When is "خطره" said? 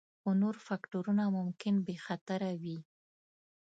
2.05-2.51